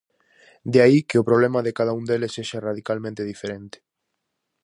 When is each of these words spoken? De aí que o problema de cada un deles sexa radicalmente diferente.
De 0.73 0.79
aí 0.85 0.99
que 1.09 1.19
o 1.21 1.27
problema 1.29 1.59
de 1.65 1.75
cada 1.77 1.95
un 1.99 2.03
deles 2.09 2.33
sexa 2.37 2.63
radicalmente 2.67 3.27
diferente. 3.31 3.77